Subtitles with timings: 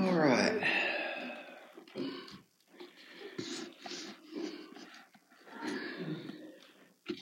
[0.00, 0.62] All right.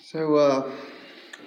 [0.04, 0.70] So, uh,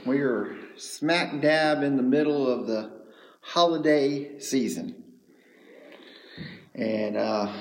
[0.06, 2.92] we are smack dab in the middle of the
[3.40, 5.04] holiday season.
[6.76, 7.54] And uh,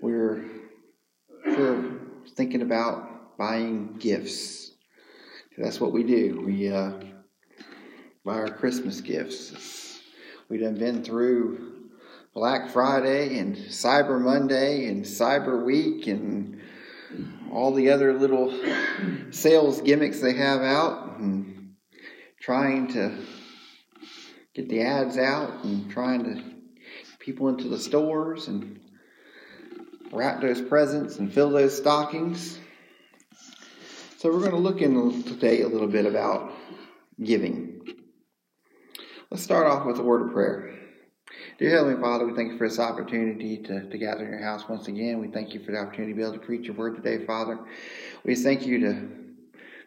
[0.00, 0.44] we're,
[1.44, 1.98] we're
[2.36, 4.70] thinking about buying gifts.
[5.58, 6.44] That's what we do.
[6.46, 6.92] We uh,
[8.24, 9.83] buy our Christmas gifts.
[10.50, 11.88] We done been through
[12.34, 16.60] Black Friday and Cyber Monday and Cyber Week and
[17.50, 18.52] all the other little
[19.30, 21.74] sales gimmicks they have out and
[22.40, 23.16] trying to
[24.52, 26.42] get the ads out and trying to
[27.20, 28.80] people into the stores and
[30.12, 32.58] wrap those presents and fill those stockings.
[34.18, 36.52] So we're going to look in today a little bit about
[37.22, 37.73] giving.
[39.34, 40.78] Let's start off with a word of prayer.
[41.58, 44.68] Dear Heavenly Father, we thank you for this opportunity to, to gather in your house
[44.68, 45.18] once again.
[45.18, 47.58] We thank you for the opportunity to be able to preach your word today, Father.
[48.24, 49.08] We thank you to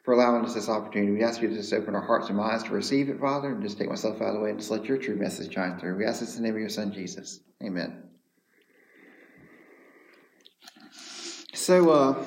[0.03, 1.13] for allowing us this opportunity.
[1.13, 3.63] We ask you to just open our hearts and minds to receive it, Father, and
[3.63, 5.95] just take myself out of the way and just let your true message shine through.
[5.95, 7.39] We ask this in the name of your Son, Jesus.
[7.63, 8.03] Amen.
[11.53, 12.23] So, uh,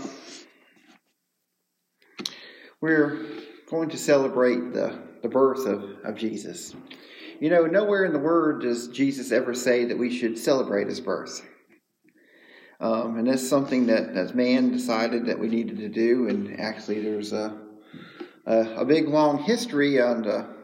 [2.80, 3.26] we're
[3.68, 6.74] going to celebrate the, the birth of, of Jesus.
[7.40, 11.00] You know, nowhere in the Word does Jesus ever say that we should celebrate his
[11.00, 11.42] birth.
[12.78, 16.28] Um, and that's something that as man decided that we needed to do.
[16.28, 17.56] And actually, there's a,
[18.44, 20.54] a, a big, long history on the,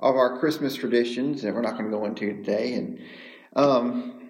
[0.00, 2.74] of our Christmas traditions that we're not going to go into today.
[2.74, 3.00] And
[3.56, 4.28] um,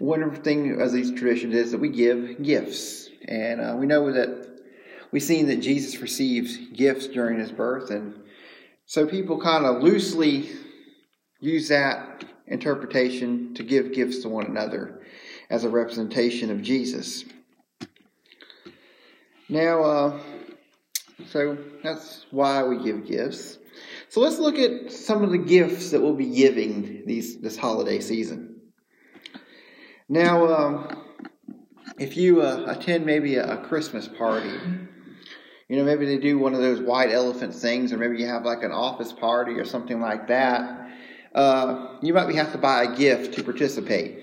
[0.00, 3.08] one thing of these traditions is that we give gifts.
[3.28, 4.58] And uh, we know that
[5.12, 7.90] we've seen that Jesus received gifts during his birth.
[7.90, 8.20] And
[8.90, 10.50] so people kind of loosely
[11.38, 15.02] use that interpretation to give gifts to one another
[15.48, 17.24] as a representation of Jesus.
[19.48, 20.20] Now, uh,
[21.28, 23.58] so that's why we give gifts.
[24.08, 28.00] So let's look at some of the gifts that we'll be giving these this holiday
[28.00, 28.56] season.
[30.08, 31.04] Now, um,
[31.96, 34.58] if you uh, attend maybe a, a Christmas party,
[35.70, 38.44] you know, maybe they do one of those white elephant things, or maybe you have
[38.44, 40.90] like an office party or something like that.
[41.32, 44.18] Uh, you might have to buy a gift to participate.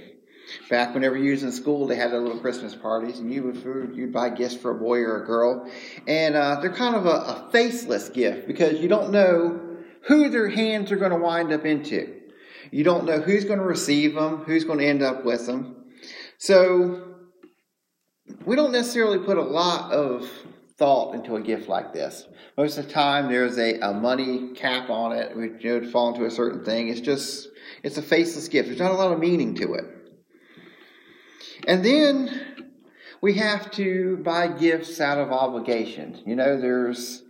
[0.70, 3.96] Back whenever you was in school, they had their little Christmas parties, and you would
[3.96, 5.72] you'd buy gifts for a boy or a girl,
[6.06, 10.50] and uh, they're kind of a, a faceless gift because you don't know who their
[10.50, 12.14] hands are going to wind up into.
[12.72, 15.78] You don't know who's going to receive them, who's going to end up with them.
[16.40, 17.16] So
[18.46, 20.30] we don't necessarily put a lot of
[20.78, 22.28] thought into a gift like this.
[22.56, 25.92] Most of the time, there's a, a money cap on it, which you know, to
[25.92, 26.90] fall into a certain thing.
[26.90, 27.50] It's just,
[27.84, 28.68] it's a faceless gift.
[28.68, 29.86] There's not a lot of meaning to it.
[31.68, 32.68] And then
[33.22, 36.22] we have to buy gifts out of obligation.
[36.26, 37.24] You know, there's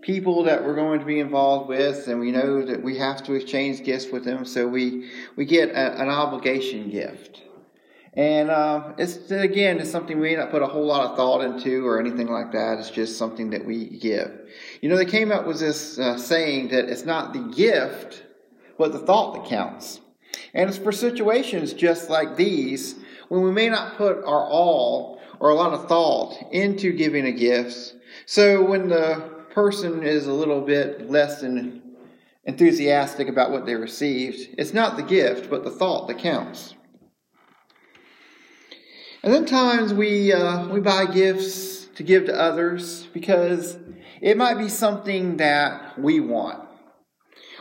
[0.00, 3.34] people that we're going to be involved with, and we know that we have to
[3.34, 7.42] exchange gifts with them, so we, we get a, an obligation gift.
[8.14, 11.42] And uh, it's again, it's something we may not put a whole lot of thought
[11.42, 12.78] into or anything like that.
[12.78, 14.30] It's just something that we give.
[14.82, 18.24] You know, they came up with this uh, saying that it's not the gift,
[18.76, 20.00] but the thought that counts.
[20.52, 22.96] And it's for situations just like these
[23.28, 27.32] when we may not put our all or a lot of thought into giving a
[27.32, 27.94] gift.
[28.26, 31.82] So when the person is a little bit less than
[32.44, 36.74] enthusiastic about what they received, it's not the gift, but the thought that counts.
[39.24, 43.78] And then times we uh, we buy gifts to give to others because
[44.20, 46.68] it might be something that we want,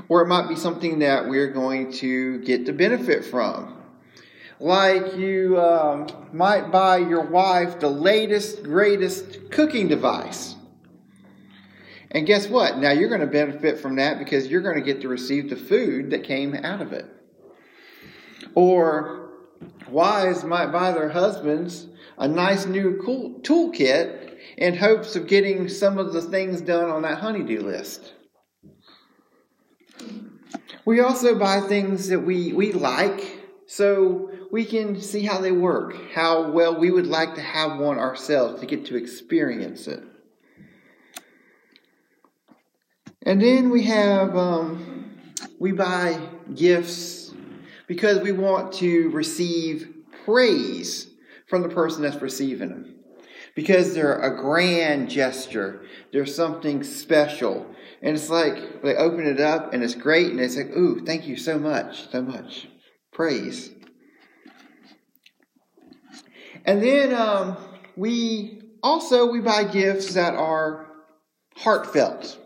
[0.10, 3.78] or it might be something that we're going to get the benefit from.
[4.60, 10.56] Like you um, might buy your wife the latest, greatest cooking device.
[12.10, 12.80] And guess what?
[12.80, 15.56] Now you're going to benefit from that because you're going to get to receive the
[15.56, 17.06] food that came out of it.
[18.56, 19.21] Or
[19.92, 25.98] Wives might buy their husbands a nice new cool toolkit in hopes of getting some
[25.98, 28.14] of the things done on that honeydew list.
[30.86, 35.96] We also buy things that we, we like so we can see how they work,
[36.14, 40.04] how well we would like to have one ourselves to get to experience it.
[43.24, 45.16] And then we have, um,
[45.60, 46.20] we buy
[46.54, 47.31] gifts
[47.92, 49.94] because we want to receive
[50.24, 51.08] praise
[51.48, 52.96] from the person that's receiving them.
[53.54, 55.84] because they're a grand gesture.
[56.14, 57.66] They're something special.
[58.02, 61.28] And it's like they open it up and it's great and it's like, ooh, thank
[61.28, 62.70] you so much, so much.
[63.12, 63.72] Praise.
[66.64, 67.58] And then um,
[67.98, 70.88] we also we buy gifts that are
[71.58, 72.40] heartfelt.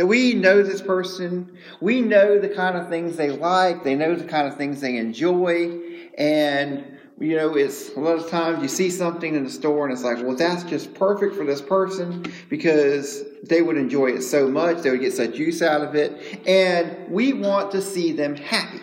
[0.00, 4.16] That we know this person, we know the kind of things they like, they know
[4.16, 5.78] the kind of things they enjoy,
[6.16, 9.92] and you know, it's a lot of times you see something in the store and
[9.92, 14.48] it's like, well, that's just perfect for this person because they would enjoy it so
[14.48, 18.36] much, they would get such use out of it, and we want to see them
[18.36, 18.80] happy.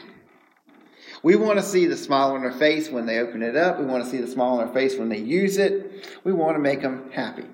[1.23, 3.79] We want to see the smile on their face when they open it up.
[3.79, 6.19] We want to see the smile on their face when they use it.
[6.23, 7.45] We want to make them happy.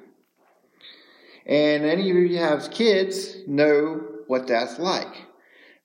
[1.46, 5.14] And any of you who have kids know what that's like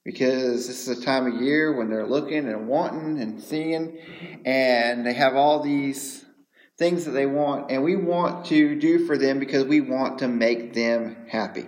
[0.08, 3.99] because this is a time of year when they're looking and wanting and seeing,
[4.46, 6.25] and they have all these
[6.78, 10.26] things that they want, and we want to do for them because we want to
[10.26, 11.66] make them happy.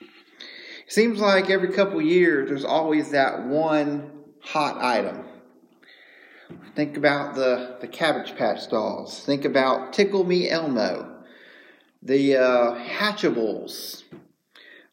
[0.00, 5.24] It seems like every couple years there's always that one hot item.
[6.76, 9.24] Think about the, the Cabbage Patch dolls.
[9.24, 11.09] Think about Tickle Me Elmo
[12.02, 14.04] the uh, Hatchimals.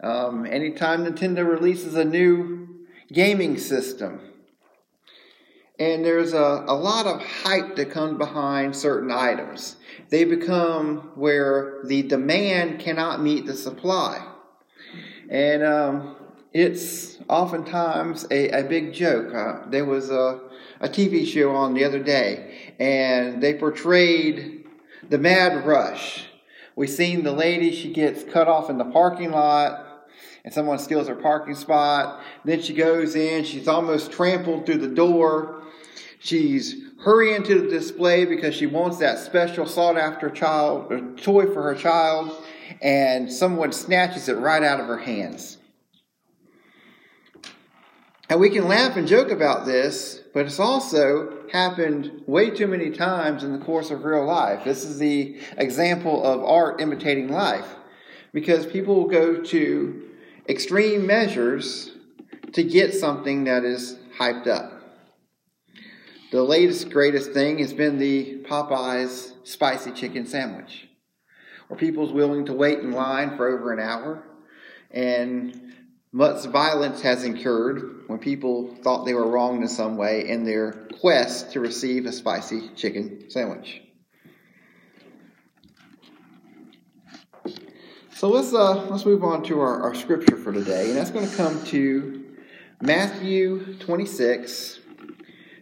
[0.01, 4.19] Um, anytime Nintendo releases a new gaming system,
[5.79, 9.77] and there's a, a lot of hype that comes behind certain items.
[10.09, 14.25] They become where the demand cannot meet the supply.
[15.29, 16.15] And um,
[16.51, 19.33] it's oftentimes a, a big joke.
[19.33, 20.41] Uh, there was a,
[20.79, 24.65] a TV show on the other day, and they portrayed
[25.09, 26.27] the mad rush
[26.77, 30.05] We've seen the lady, she gets cut off in the parking lot
[30.45, 32.21] and someone steals her parking spot.
[32.45, 35.63] Then she goes in, she's almost trampled through the door.
[36.19, 41.47] She's hurrying to the display because she wants that special sought after child or toy
[41.47, 42.31] for her child,
[42.79, 45.57] and someone snatches it right out of her hands.
[48.29, 52.89] And we can laugh and joke about this, but it's also happened way too many
[52.91, 54.63] times in the course of real life.
[54.63, 57.75] This is the example of art imitating life
[58.33, 60.03] because people will go to
[60.47, 61.91] extreme measures
[62.53, 64.73] to get something that is hyped up.
[66.31, 70.87] The latest, greatest thing has been the Popeyes spicy chicken sandwich,
[71.67, 74.23] where people's willing to wait in line for over an hour
[74.91, 75.73] and
[76.17, 80.87] much violence has incurred when people thought they were wronged in some way in their
[80.99, 83.83] quest to receive a spicy chicken sandwich.
[88.15, 91.29] So let's uh, let's move on to our, our scripture for today, and that's going
[91.29, 92.25] to come to
[92.81, 94.79] Matthew 26,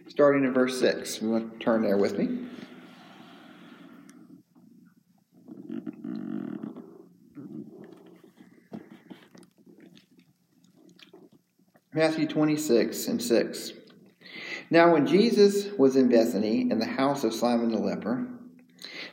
[0.08, 1.20] starting in verse 6.
[1.20, 2.46] You want to turn there with me?
[11.96, 13.72] Matthew 26 and 6.
[14.68, 18.28] Now, when Jesus was in Bethany, in the house of Simon the leper,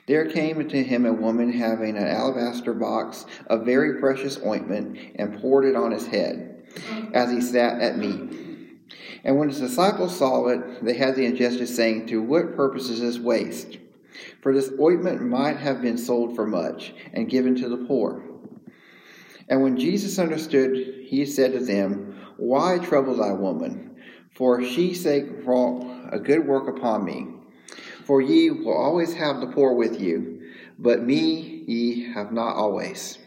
[0.06, 5.40] there came to him a woman having an alabaster box of very precious ointment and
[5.40, 6.66] poured it on his head
[7.14, 8.38] as he sat at meat.
[9.24, 13.00] And when his disciples saw it, they had the injustice saying, To what purpose is
[13.00, 13.78] this waste?
[14.42, 18.26] For this ointment might have been sold for much and given to the poor.
[19.48, 20.76] And when Jesus understood,
[21.06, 23.96] he said to them, why trouble thy woman?
[24.36, 27.28] For she sake wrought a good work upon me.
[28.06, 33.18] For ye will always have the poor with you, but me ye have not always.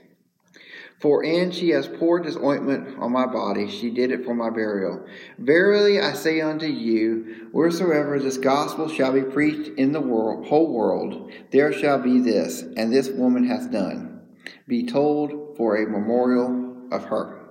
[0.98, 4.48] For in she has poured this ointment on my body, she did it for my
[4.48, 5.04] burial.
[5.38, 10.72] Verily I say unto you, wheresoever this gospel shall be preached in the world, whole
[10.72, 14.22] world, there shall be this, and this woman hath done,
[14.66, 17.45] be told for a memorial of her.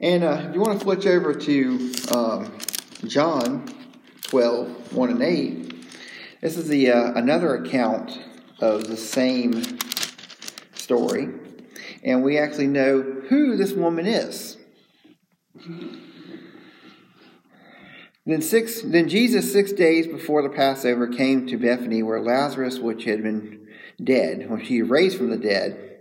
[0.00, 2.58] And uh, if you want to switch over to um,
[3.06, 3.66] John
[4.22, 5.86] 12, 1 and 8,
[6.42, 8.20] this is the uh, another account
[8.60, 9.78] of the same
[10.74, 11.30] story.
[12.04, 14.58] And we actually know who this woman is.
[18.26, 23.04] Then six then Jesus six days before the Passover came to Bethany where Lazarus, which
[23.04, 23.66] had been
[24.02, 25.95] dead, when he raised from the dead,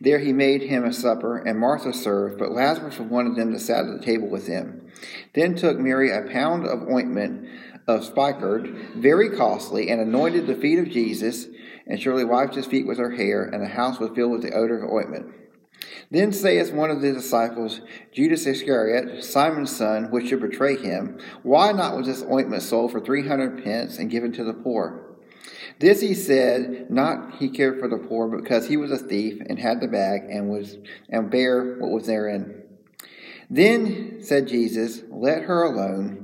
[0.00, 3.52] there he made him a supper, and Martha served, but Lazarus was one of them
[3.52, 4.90] that sat at the table with him.
[5.34, 7.48] Then took Mary a pound of ointment
[7.86, 11.46] of spikenard, very costly, and anointed the feet of Jesus,
[11.86, 14.52] and surely wiped his feet with her hair, and the house was filled with the
[14.52, 15.32] odor of ointment.
[16.10, 17.80] Then saith one of the disciples,
[18.12, 23.00] Judas Iscariot, Simon's son, which should betray him, Why not was this ointment sold for
[23.00, 25.05] three hundred pence and given to the poor?
[25.78, 29.58] This he said, not he cared for the poor, because he was a thief and
[29.58, 32.62] had the bag and was and bare what was therein.
[33.50, 36.22] Then said Jesus, Let her alone.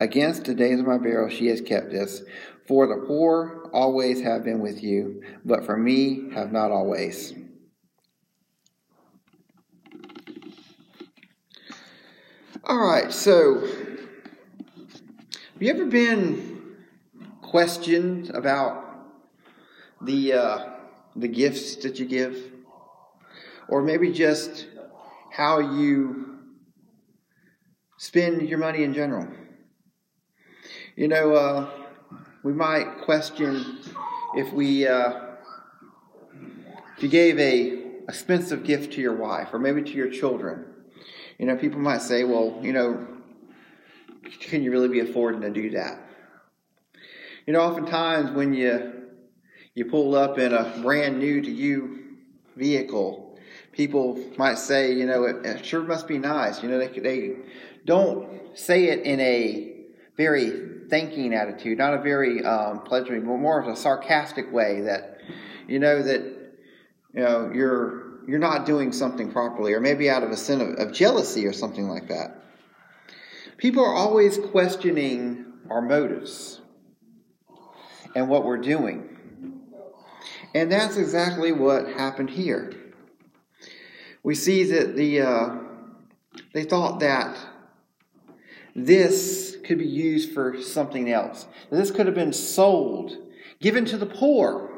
[0.00, 2.22] Against the days of my burial she has kept this.
[2.66, 7.34] For the poor always have been with you, but for me have not always.
[12.64, 16.57] All right, so have you ever been
[17.50, 18.84] questioned about
[20.00, 20.66] the uh,
[21.16, 22.36] the gifts that you give,
[23.68, 24.66] or maybe just
[25.32, 26.38] how you
[27.96, 29.28] spend your money in general?
[30.96, 31.70] You know, uh,
[32.42, 33.78] we might question
[34.34, 35.20] if we uh,
[36.96, 40.64] if you gave a expensive gift to your wife or maybe to your children
[41.38, 43.06] you know, people might say, well, you know,
[44.40, 46.07] can you really be affording to do that?
[47.48, 48.92] You know, oftentimes when you
[49.74, 52.18] you pull up in a brand new to you
[52.56, 53.38] vehicle,
[53.72, 56.62] people might say, you know, it, it sure must be nice.
[56.62, 57.36] You know, they they
[57.86, 59.76] don't say it in a
[60.14, 65.16] very thanking attitude, not a very um, pleasuring, but more of a sarcastic way that,
[65.66, 66.20] you know, that
[67.14, 70.74] you know you're you're not doing something properly, or maybe out of a sin of,
[70.74, 72.42] of jealousy or something like that.
[73.56, 76.60] People are always questioning our motives
[78.14, 79.08] and what we're doing.
[80.54, 82.72] And that's exactly what happened here.
[84.22, 85.56] We see that the uh,
[86.52, 87.36] they thought that
[88.74, 91.46] this could be used for something else.
[91.70, 93.16] This could have been sold,
[93.60, 94.70] given to the poor.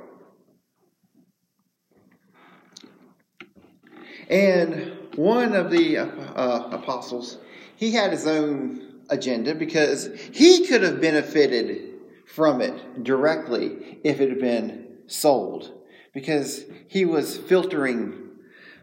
[4.29, 7.39] And one of the uh, uh, apostles,
[7.77, 11.90] he had his own agenda because he could have benefited
[12.35, 15.73] from it directly if it had been sold
[16.15, 18.29] because he was filtering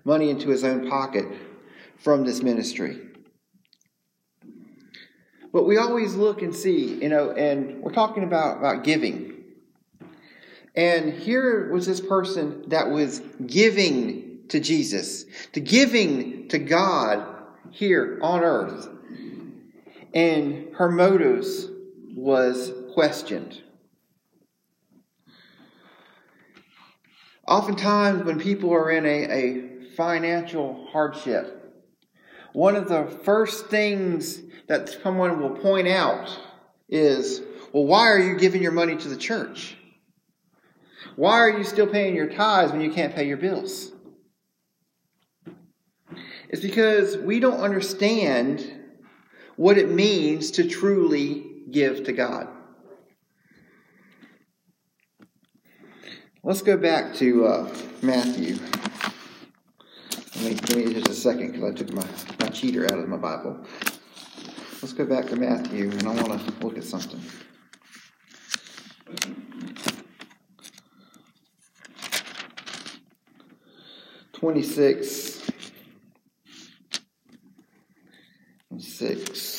[0.04, 1.26] money into his own pocket
[1.98, 3.00] from this ministry.
[5.54, 9.34] But we always look and see, you know, and we're talking about, about giving.
[10.76, 17.26] And here was this person that was giving to Jesus, to giving to God
[17.72, 18.88] here on earth.
[20.14, 21.68] And her motives
[22.16, 23.62] was questioned.
[27.48, 31.76] Oftentimes, when people are in a, a financial hardship,
[32.54, 36.40] one of the first things that someone will point out
[36.90, 37.40] is,
[37.72, 39.78] well, why are you giving your money to the church?
[41.16, 43.92] Why are you still paying your tithes when you can't pay your bills?
[46.50, 48.66] It's because we don't understand
[49.56, 52.57] what it means to truly give to God.
[56.48, 58.56] Let's go back to uh, Matthew.
[60.38, 62.06] Let me, give me just a second because I took my,
[62.40, 63.60] my cheater out of my Bible.
[64.82, 67.22] Let's go back to Matthew, and I want to look at something.
[74.32, 75.42] Twenty-six.
[78.80, 79.57] 6.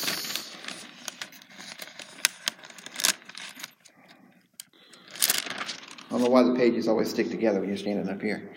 [6.09, 8.49] I don't know why the pages always stick together when you're standing up here.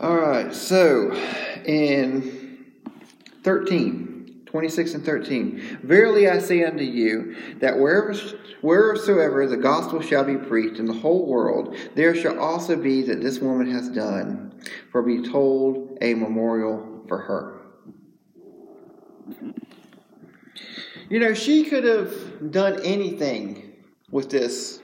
[0.00, 1.12] All right, so
[1.66, 2.64] in
[3.42, 8.14] 13, 26 and 13, Verily I say unto you, that wherever,
[8.62, 13.20] wheresoever the gospel shall be preached in the whole world, there shall also be that
[13.20, 14.58] this woman has done,
[14.90, 17.60] for be told a memorial for her.
[21.10, 23.74] You know, she could have done anything
[24.10, 24.80] with this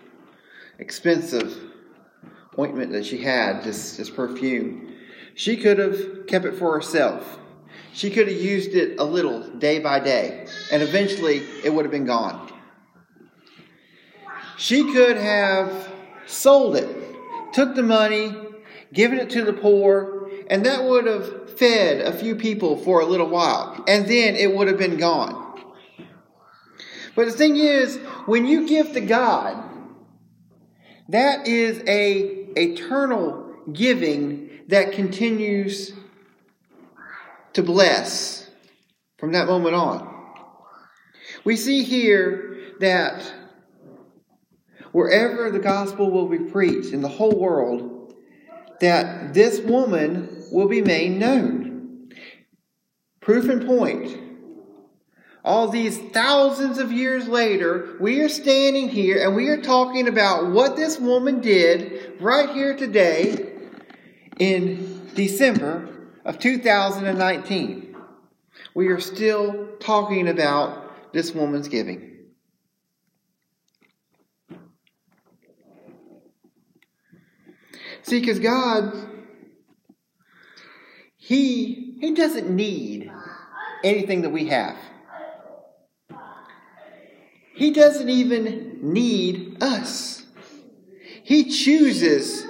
[0.79, 1.57] expensive
[2.59, 4.95] ointment that she had, this, this perfume.
[5.35, 7.39] She could have kept it for herself.
[7.95, 11.93] She could have used it a little day by day, and eventually it would have
[11.93, 12.51] been gone.
[14.59, 15.91] She could have
[16.27, 16.89] sold it,
[17.53, 18.35] took the money,
[18.93, 23.07] given it to the poor, and that would have fed a few people for a
[23.07, 25.61] little while, and then it would have been gone.
[27.15, 29.72] But the thing is, when you give to God,
[31.13, 35.93] that is a eternal giving that continues
[37.53, 38.51] to bless
[39.19, 40.09] from that moment on.
[41.45, 43.33] We see here that
[44.93, 48.15] wherever the gospel will be preached in the whole world,
[48.81, 52.11] that this woman will be made known.
[53.21, 54.22] Proof and point
[55.45, 60.51] all these thousands of years later, we are standing here and we are talking about
[60.53, 63.53] what this woman did right here today
[64.39, 65.89] in December
[66.25, 67.97] of 2019.
[68.75, 72.11] We are still talking about this woman's giving.
[78.03, 78.95] See, because God,
[81.17, 83.11] He He doesn't need
[83.83, 84.77] anything that we have.
[87.55, 90.25] He doesn't even need us.
[91.23, 92.45] He chooses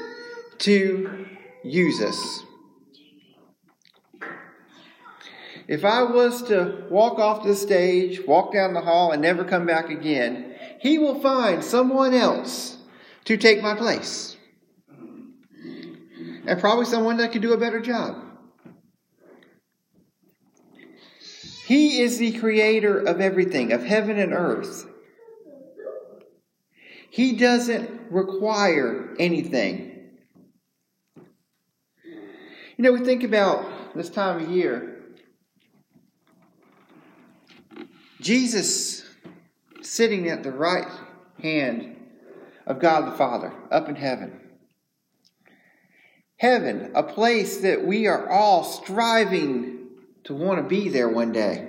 [0.59, 1.27] to
[1.65, 2.43] use us.
[5.69, 9.67] If I was to walk off the stage, walk down the hall, and never come
[9.67, 12.79] back again, He will find someone else
[13.25, 14.37] to take my place.
[16.47, 18.17] And probably someone that could do a better job.
[21.67, 24.87] He is the creator of everything, of heaven and earth.
[27.13, 30.13] He doesn't require anything.
[32.07, 32.15] You
[32.79, 35.03] know, we think about this time of year.
[38.23, 39.05] Jesus
[39.83, 40.87] sitting at the right
[41.43, 41.97] hand
[42.67, 44.41] of God the Father up in heaven.
[46.39, 49.89] Heaven, a place that we are all striving
[50.25, 51.69] to want to be there one day.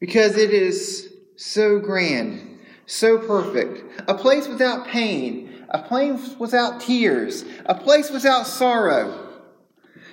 [0.00, 2.53] Because it is so grand
[2.86, 9.28] so perfect, a place without pain, a place without tears, a place without sorrow,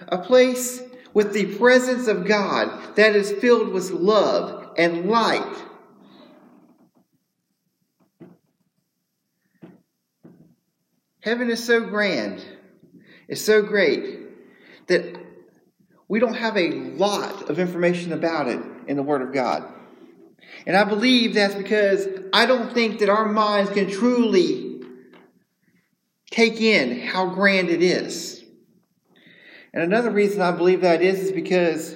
[0.07, 0.81] a place
[1.13, 5.55] with the presence of God that is filled with love and light.
[11.21, 12.43] Heaven is so grand,
[13.27, 14.21] it's so great
[14.87, 15.17] that
[16.07, 19.63] we don't have a lot of information about it in the Word of God.
[20.65, 24.81] And I believe that's because I don't think that our minds can truly
[26.29, 28.43] take in how grand it is.
[29.73, 31.95] And another reason I believe that is is because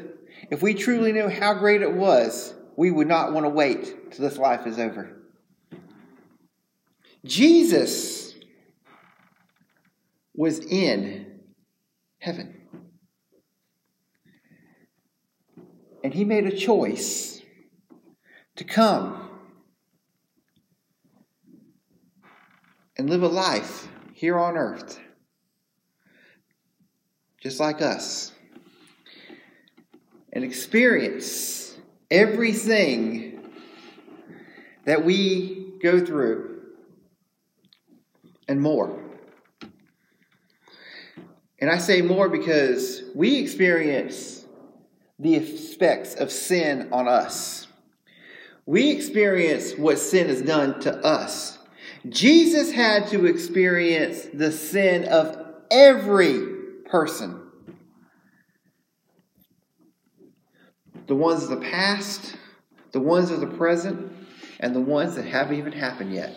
[0.50, 4.27] if we truly knew how great it was, we would not want to wait till
[4.27, 5.11] this life is over.
[7.25, 8.35] Jesus
[10.35, 11.39] was in
[12.20, 12.61] heaven.
[16.03, 17.42] And he made a choice
[18.55, 19.29] to come
[22.98, 25.00] and live a life here on earth,
[27.41, 28.31] just like us,
[30.31, 31.75] and experience
[32.09, 33.51] everything
[34.85, 36.61] that we go through
[38.48, 39.01] and more.
[41.59, 44.46] And I say more because we experience
[45.18, 47.64] the effects of sin on us.
[48.65, 51.59] We experience what sin has done to us.
[52.09, 55.37] Jesus had to experience the sin of
[55.69, 56.39] every
[56.85, 57.41] person.
[61.07, 62.35] The ones of the past,
[62.91, 64.11] the ones of the present,
[64.59, 66.35] and the ones that haven't even happened yet.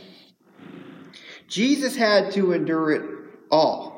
[1.47, 3.03] Jesus had to endure it
[3.51, 3.98] all.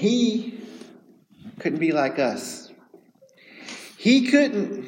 [0.00, 0.58] He
[1.58, 2.72] couldn't be like us.
[3.98, 4.86] He couldn't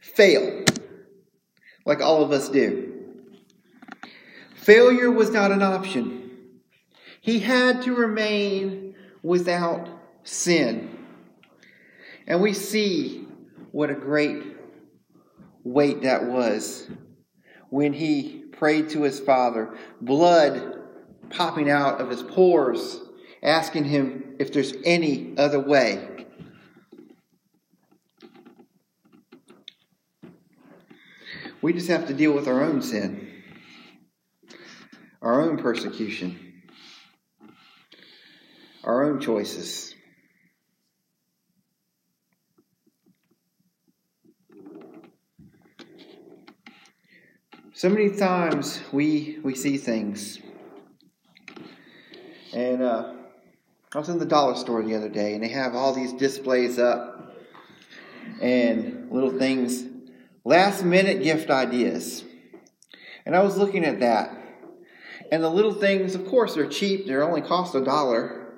[0.00, 0.64] fail
[1.86, 2.92] like all of us do.
[4.54, 6.30] Failure was not an option.
[7.22, 9.88] He had to remain without
[10.24, 10.94] sin.
[12.26, 13.26] And we see
[13.72, 14.42] what a great
[15.62, 16.86] weight that was
[17.70, 20.82] when he prayed to his Father, blood
[21.30, 23.00] popping out of his pores
[23.44, 26.08] asking him if there's any other way.
[31.60, 33.42] We just have to deal with our own sin,
[35.22, 36.62] our own persecution,
[38.82, 39.94] our own choices.
[47.72, 50.38] So many times we we see things,
[52.52, 53.12] and uh,
[53.94, 56.80] I was in the dollar store the other day, and they have all these displays
[56.80, 57.32] up
[58.40, 59.84] and little things,
[60.44, 62.24] last minute gift ideas.
[63.24, 64.36] And I was looking at that.
[65.30, 68.56] And the little things, of course, they're cheap, they only cost a dollar,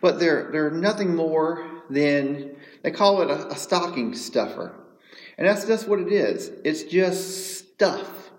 [0.00, 4.74] but they're, they're nothing more than, they call it a, a stocking stuffer.
[5.36, 6.50] And that's just what it is.
[6.64, 8.30] It's just stuff.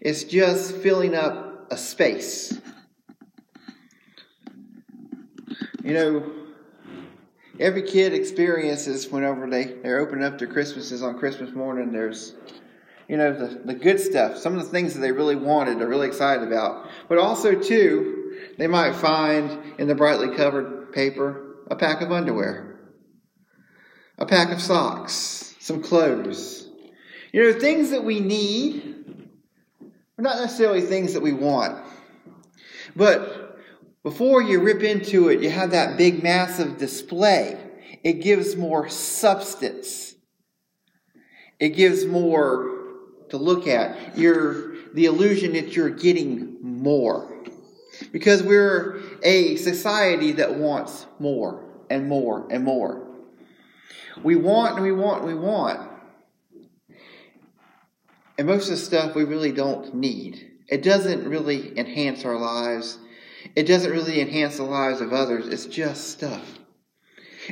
[0.00, 2.56] It's just filling up a space.
[5.84, 6.32] You know,
[7.60, 12.34] every kid experiences whenever they, they're opening up their Christmases on Christmas morning, there's,
[13.06, 15.86] you know, the, the good stuff, some of the things that they really wanted, they're
[15.86, 16.88] really excited about.
[17.06, 22.78] But also, too, they might find in the brightly covered paper a pack of underwear,
[24.16, 26.66] a pack of socks, some clothes.
[27.30, 29.28] You know, things that we need
[30.18, 31.84] are not necessarily things that we want.
[32.96, 33.53] But
[34.04, 37.58] before you rip into it, you have that big, massive display.
[38.04, 40.14] It gives more substance.
[41.58, 42.70] It gives more
[43.30, 44.16] to look at.
[44.16, 47.34] You're the illusion that you're getting more.
[48.12, 53.08] Because we're a society that wants more and more and more.
[54.22, 55.90] We want and we want and we want.
[58.36, 60.50] And most of the stuff we really don't need.
[60.68, 62.98] It doesn't really enhance our lives.
[63.56, 65.46] It doesn't really enhance the lives of others.
[65.48, 66.58] It's just stuff.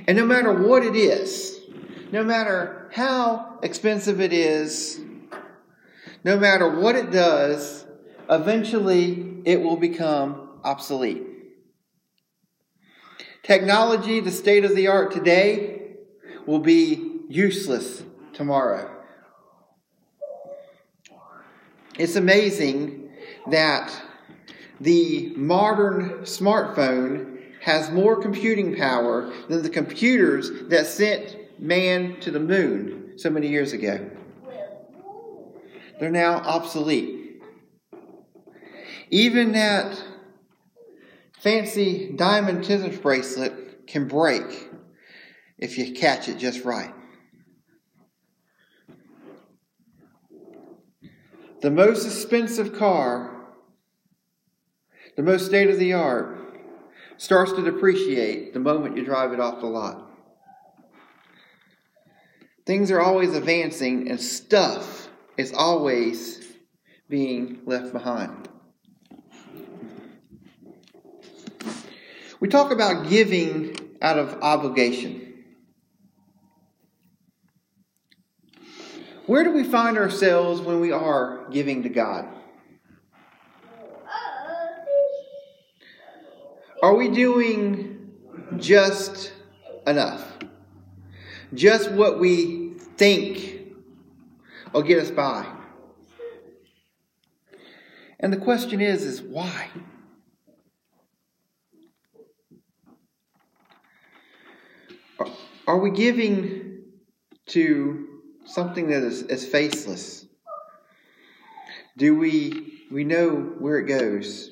[0.06, 1.60] And no matter what it is,
[2.10, 5.00] no matter how expensive it is,
[6.24, 7.84] no matter what it does,
[8.28, 11.22] eventually it will become obsolete.
[13.42, 15.96] Technology, the state of the art today,
[16.46, 18.90] will be useless tomorrow.
[21.98, 23.10] It's amazing
[23.50, 23.92] that
[24.82, 32.40] the modern smartphone has more computing power than the computers that sent man to the
[32.40, 34.10] moon so many years ago.
[36.00, 37.40] They're now obsolete.
[39.10, 40.02] Even that
[41.38, 44.68] fancy diamond tennis bracelet can break
[45.58, 46.92] if you catch it just right.
[51.60, 53.31] The most expensive car
[55.16, 56.38] the most state of the art,
[57.16, 60.10] starts to depreciate the moment you drive it off the lot.
[62.64, 66.46] Things are always advancing, and stuff is always
[67.08, 68.48] being left behind.
[72.40, 75.44] We talk about giving out of obligation.
[79.26, 82.26] Where do we find ourselves when we are giving to God?
[86.82, 88.10] Are we doing
[88.56, 89.32] just
[89.86, 90.36] enough?
[91.54, 93.72] Just what we think
[94.72, 95.46] will get us by?
[98.18, 99.68] And the question is, is why?
[105.68, 106.82] Are we giving
[107.46, 108.08] to
[108.44, 110.26] something that is, is faceless?
[111.96, 114.51] Do we we know where it goes?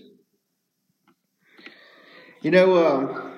[2.42, 3.33] You know, um,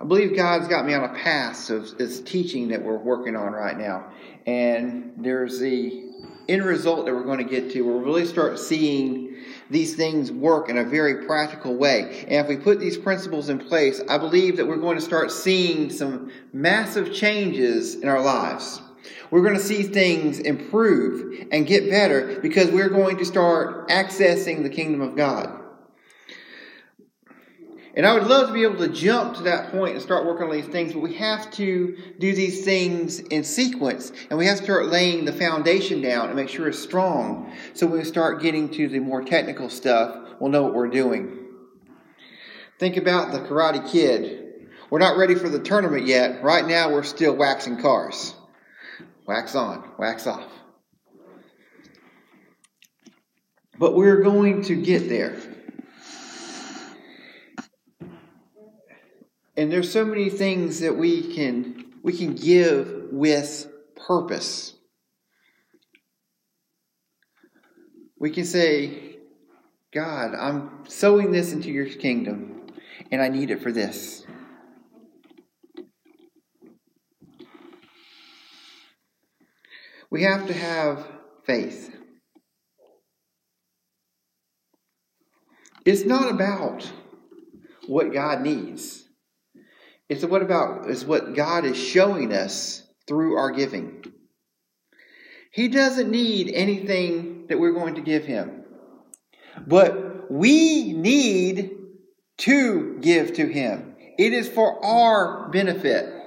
[0.00, 3.52] I believe God's got me on a path of this teaching that we're working on
[3.52, 4.12] right now.
[4.46, 6.08] And there's the
[6.48, 7.82] end result that we're going to get to.
[7.82, 9.36] We'll really start seeing
[9.70, 12.26] these things work in a very practical way.
[12.28, 15.32] And if we put these principles in place, I believe that we're going to start
[15.32, 18.80] seeing some massive changes in our lives.
[19.32, 24.62] We're going to see things improve and get better because we're going to start accessing
[24.62, 25.58] the kingdom of God.
[27.94, 30.46] And I would love to be able to jump to that point and start working
[30.46, 34.58] on these things, but we have to do these things in sequence and we have
[34.58, 37.52] to start laying the foundation down and make sure it's strong.
[37.74, 41.38] So when we start getting to the more technical stuff, we'll know what we're doing.
[42.78, 44.70] Think about the Karate Kid.
[44.88, 46.42] We're not ready for the tournament yet.
[46.42, 48.34] Right now, we're still waxing cars.
[49.26, 50.50] Wax on, wax off.
[53.78, 55.36] But we're going to get there.
[59.56, 64.74] And there's so many things that we can we can give with purpose.
[68.18, 69.16] We can say,
[69.92, 72.66] God, I'm sowing this into your kingdom,
[73.10, 74.24] and I need it for this.
[80.08, 81.06] We have to have
[81.44, 81.94] faith.
[85.84, 86.90] It's not about
[87.86, 89.01] what God needs.
[90.08, 94.04] It's what about is what God is showing us through our giving.
[95.50, 98.64] He doesn't need anything that we're going to give him.
[99.66, 101.72] But we need
[102.38, 103.94] to give to him.
[104.18, 106.22] It is for our benefit.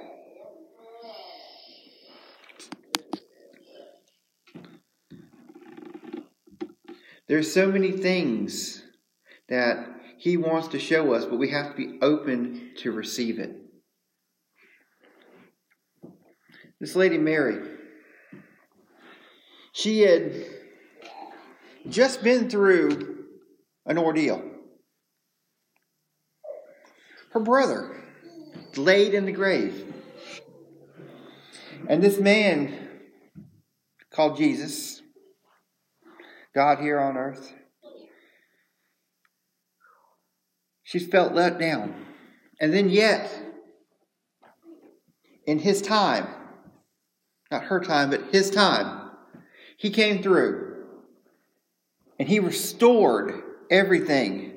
[7.28, 8.82] There's so many things
[9.48, 13.65] that He wants to show us, but we have to be open to receive it.
[16.80, 17.58] This lady, Mary,
[19.72, 20.32] she had
[21.88, 23.24] just been through
[23.86, 24.42] an ordeal.
[27.32, 28.02] Her brother
[28.76, 29.94] laid in the grave.
[31.88, 32.88] And this man
[34.10, 35.00] called Jesus,
[36.54, 37.52] God here on earth,
[40.82, 41.94] she felt let down.
[42.60, 43.30] And then, yet,
[45.46, 46.26] in his time,
[47.50, 49.10] not her time, but his time,
[49.76, 50.84] he came through
[52.18, 54.52] and he restored everything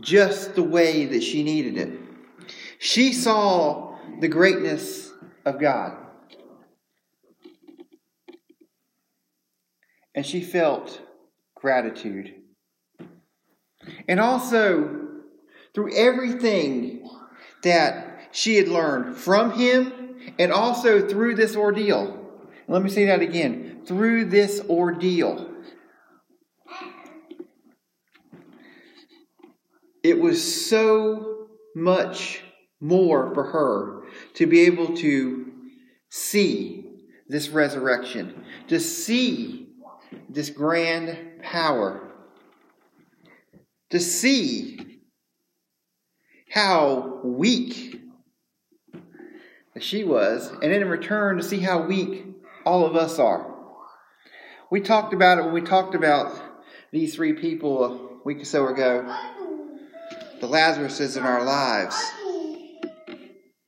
[0.00, 1.98] just the way that she needed it.
[2.78, 5.12] She saw the greatness
[5.44, 5.96] of God.
[10.14, 11.00] And she felt
[11.54, 12.34] gratitude.
[14.08, 15.08] And also,
[15.74, 17.08] through everything
[17.62, 20.01] that she had learned from him
[20.38, 22.18] and also through this ordeal.
[22.68, 23.82] Let me say that again.
[23.86, 25.48] Through this ordeal.
[30.02, 32.42] It was so much
[32.80, 34.02] more for her
[34.34, 35.52] to be able to
[36.10, 36.84] see
[37.28, 39.68] this resurrection, to see
[40.28, 42.12] this grand power,
[43.90, 45.00] to see
[46.50, 48.01] how weak
[49.80, 52.26] she was, and in return to see how weak
[52.64, 53.46] all of us are.
[54.70, 56.34] We talked about it when we talked about
[56.92, 59.14] these three people a week or so ago
[60.42, 61.96] the Lazaruses in our lives.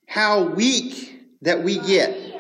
[0.09, 2.35] How weak that we get.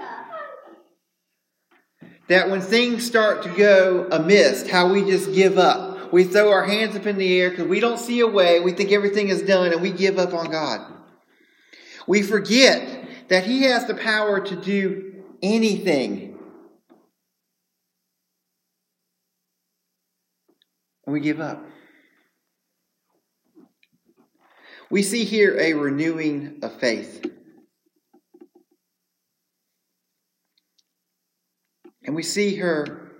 [2.28, 6.12] That when things start to go amiss, how we just give up.
[6.12, 8.58] We throw our hands up in the air because we don't see a way.
[8.58, 10.80] We think everything is done and we give up on God.
[12.06, 12.93] We forget
[13.28, 16.38] that He has the power to do anything.
[21.06, 21.64] And we give up.
[24.90, 27.24] We see here a renewing of faith.
[32.04, 33.12] And we see her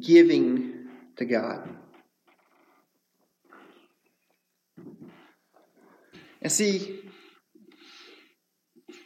[0.00, 1.68] giving to God.
[6.42, 7.00] And see,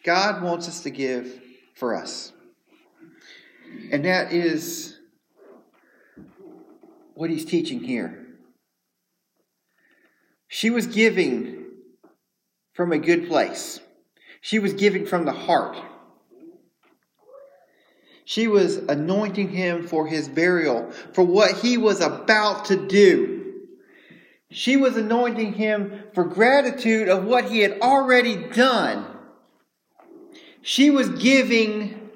[0.05, 1.41] God wants us to give
[1.75, 2.33] for us.
[3.93, 4.97] And that is
[7.15, 8.27] what he's teaching here.
[10.49, 11.67] She was giving
[12.73, 13.81] from a good place.
[14.41, 15.77] She was giving from the heart.
[18.25, 23.36] She was anointing him for his burial, for what he was about to do.
[24.51, 29.07] She was anointing him for gratitude of what he had already done.
[30.63, 32.11] She was giving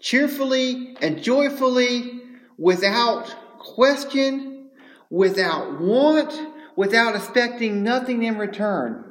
[0.00, 2.20] cheerfully and joyfully,
[2.58, 4.70] without question,
[5.10, 6.38] without want,
[6.76, 9.04] without expecting nothing in return.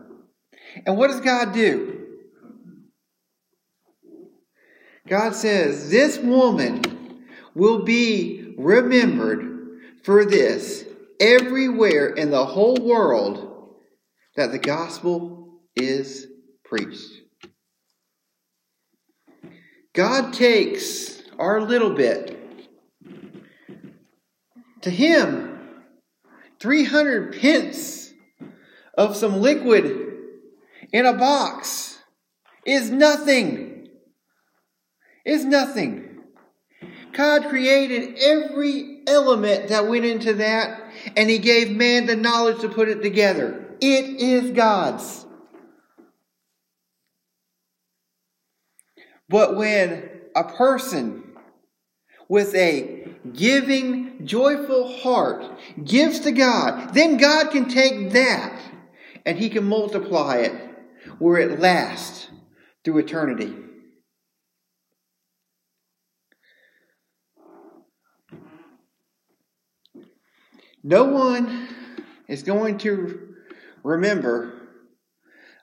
[0.85, 1.99] And what does God do?
[5.07, 10.85] God says, This woman will be remembered for this
[11.19, 13.75] everywhere in the whole world
[14.35, 16.27] that the gospel is
[16.63, 17.21] preached.
[19.93, 22.39] God takes our little bit
[24.81, 25.59] to Him
[26.59, 28.11] 300 pence
[28.97, 30.13] of some liquid
[30.91, 31.99] in a box
[32.65, 33.89] is nothing.
[35.25, 36.21] Is nothing.
[37.13, 40.82] God created every element that went into that,
[41.15, 43.75] and He gave man the knowledge to put it together.
[43.81, 45.25] It is God's.
[49.29, 51.23] But when a person
[52.29, 55.43] with a giving, joyful heart
[55.83, 58.59] gives to God, then God can take that
[59.25, 60.53] and He can multiply it
[61.19, 62.29] where it lasts
[62.83, 63.55] through eternity.
[70.83, 71.69] No one
[72.27, 73.35] is going to
[73.83, 74.59] remember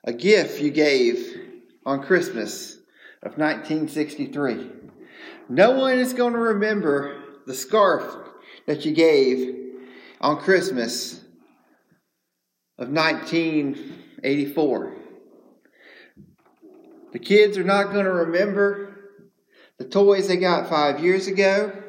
[0.03, 1.39] a gift you gave
[1.85, 2.77] on Christmas
[3.21, 4.67] of 1963.
[5.47, 8.03] No one is going to remember the scarf
[8.65, 9.55] that you gave
[10.19, 11.21] on Christmas
[12.79, 14.95] of 1984.
[17.11, 18.87] The kids are not going to remember
[19.77, 21.80] the toys they got five years ago.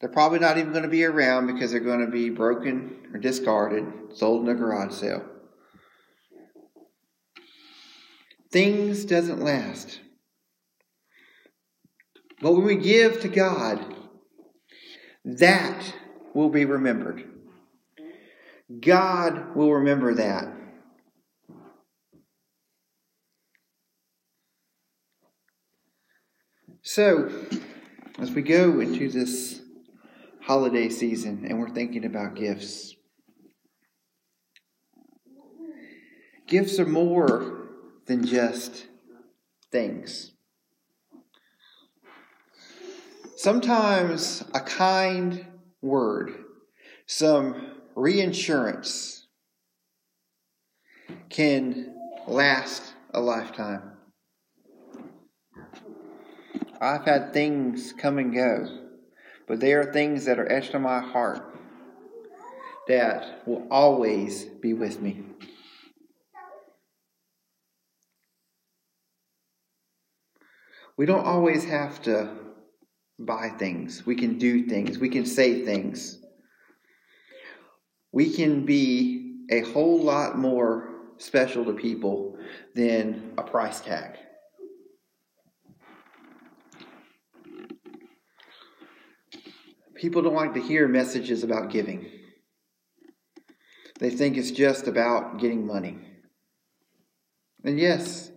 [0.00, 3.18] They're probably not even going to be around because they're going to be broken or
[3.18, 5.24] discarded, sold in a garage sale.
[8.52, 10.00] Things doesn't last.
[12.40, 13.94] But when we give to God,
[15.24, 15.94] that
[16.34, 17.24] will be remembered.
[18.80, 20.52] God will remember that.
[26.82, 27.30] So,
[28.18, 29.60] as we go into this
[30.46, 32.94] holiday season and we're thinking about gifts,
[36.46, 37.66] gifts are more
[38.06, 38.86] than just
[39.72, 40.30] things.
[43.36, 45.46] Sometimes a kind
[45.82, 46.30] word,
[47.06, 49.26] some reinsurance,
[51.28, 51.92] can
[52.28, 53.82] last a lifetime.
[56.80, 58.85] I've had things come and go,
[59.46, 61.54] but they are things that are etched in my heart
[62.88, 65.22] that will always be with me.
[70.96, 72.30] We don't always have to
[73.18, 74.06] buy things.
[74.06, 74.98] We can do things.
[74.98, 76.18] We can say things.
[78.12, 82.38] We can be a whole lot more special to people
[82.74, 84.16] than a price tag.
[89.98, 92.06] People don't like to hear messages about giving.
[93.98, 95.98] They think it's just about getting money.
[97.64, 98.30] And yes,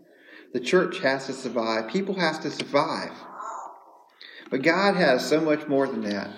[0.53, 1.89] the church has to survive.
[1.89, 3.11] People have to survive.
[4.49, 6.31] But God has so much more than that.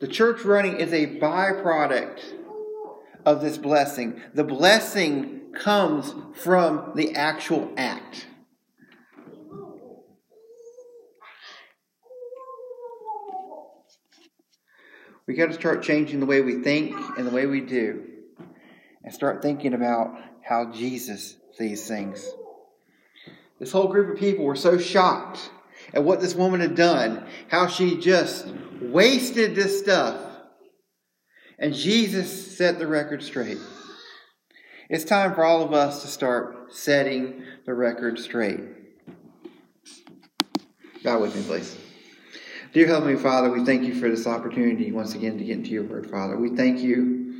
[0.00, 2.20] The church running is a byproduct
[3.24, 4.20] of this blessing.
[4.34, 8.26] The blessing comes from the actual act.
[15.26, 18.04] We got to start changing the way we think and the way we do,
[19.02, 22.30] and start thinking about how Jesus sees things.
[23.58, 25.50] This whole group of people were so shocked
[25.92, 28.46] at what this woman had done, how she just
[28.80, 30.20] wasted this stuff.
[31.58, 33.58] And Jesus set the record straight.
[34.88, 38.60] It's time for all of us to start setting the record straight.
[41.02, 41.85] Bow with me, please.
[42.76, 45.84] Dear Heavenly Father, we thank you for this opportunity once again to get into your
[45.84, 46.36] word, Father.
[46.36, 47.34] We thank you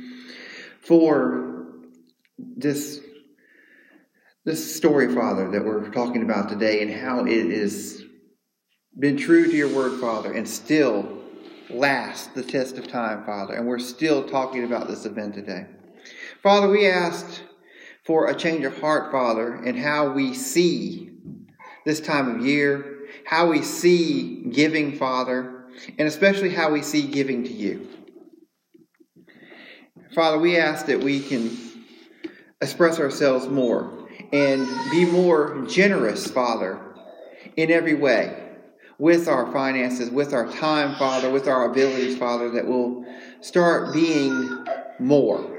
[0.81, 1.75] for
[2.39, 2.99] this,
[4.45, 8.01] this story, Father, that we're talking about today and how it has
[8.97, 11.21] been true to your word, Father, and still
[11.69, 13.53] lasts the test of time, Father.
[13.53, 15.67] And we're still talking about this event today.
[16.41, 17.43] Father, we asked
[18.07, 21.11] for a change of heart, Father, and how we see
[21.85, 25.65] this time of year, how we see giving, Father,
[25.97, 27.87] and especially how we see giving to you.
[30.15, 31.55] Father, we ask that we can
[32.61, 36.79] express ourselves more and be more generous, Father,
[37.55, 38.43] in every way
[38.97, 43.05] with our finances, with our time, Father, with our abilities, Father, that we'll
[43.41, 44.65] start being
[44.99, 45.56] more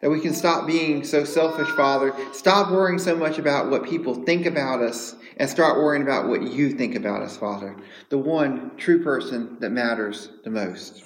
[0.00, 2.14] that we can stop being so selfish, Father.
[2.32, 6.42] Stop worrying so much about what people think about us and start worrying about what
[6.42, 7.76] you think about us, Father.
[8.08, 11.02] The one true person that matters the most.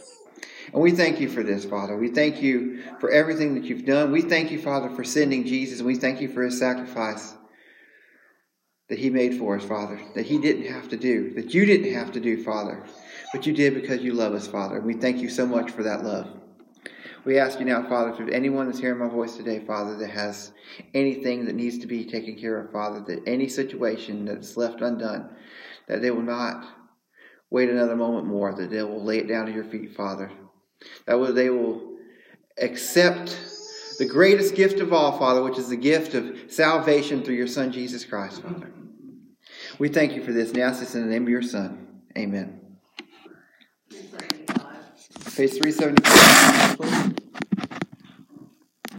[0.72, 1.96] And we thank you for this, Father.
[1.96, 4.12] We thank you for everything that you've done.
[4.12, 7.34] We thank you, Father, for sending Jesus, and we thank you for his sacrifice
[8.88, 11.94] that he made for us, Father, that he didn't have to do, that you didn't
[11.94, 12.84] have to do, Father,
[13.32, 14.76] but you did because you love us, Father.
[14.76, 16.39] And we thank you so much for that love.
[17.24, 20.52] We ask you now, Father, if anyone that's hearing my voice today, Father, that has
[20.94, 25.28] anything that needs to be taken care of, Father, that any situation that's left undone,
[25.86, 26.64] that they will not
[27.50, 30.30] wait another moment more, that they will lay it down at your feet, Father.
[31.06, 31.98] That they will
[32.58, 33.38] accept
[33.98, 37.70] the greatest gift of all, Father, which is the gift of salvation through your Son,
[37.70, 38.72] Jesus Christ, Father.
[39.78, 40.54] We thank you for this.
[40.54, 42.02] Now, ask this in the name of your Son.
[42.16, 42.59] Amen.
[45.36, 47.19] Page 375.